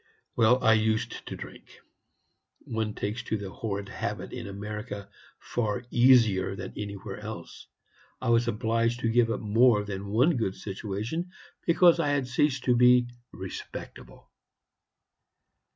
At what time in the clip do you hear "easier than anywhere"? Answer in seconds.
5.91-7.19